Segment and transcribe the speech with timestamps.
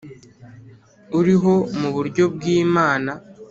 [1.19, 3.11] uriho mu buryo bw’ Imana